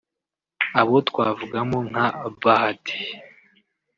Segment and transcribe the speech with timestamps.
[0.79, 2.07] abo twavugamo nka
[2.41, 2.97] Bahati